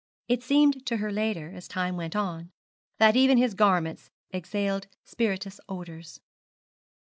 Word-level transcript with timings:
It 0.27 0.41
seemed 0.41 0.87
to 0.87 0.97
her 0.97 1.11
later, 1.11 1.51
as 1.53 1.67
time 1.67 1.95
went 1.95 2.15
on, 2.15 2.49
that 2.97 3.15
even 3.15 3.37
his 3.37 3.53
garments 3.53 4.09
exhaled 4.33 4.87
spirituous 5.05 5.59
odours. 5.69 6.19